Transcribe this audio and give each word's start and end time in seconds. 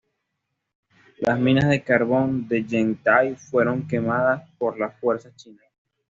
Las 1.19 1.37
minas 1.39 1.69
de 1.69 1.83
carbón 1.83 2.47
de 2.47 2.65
Yen-t'ai 2.65 3.35
fueron 3.35 3.87
quemadas 3.87 4.49
por 4.57 4.79
las 4.79 4.99
fuerzas 4.99 5.31
chinas. 5.35 5.67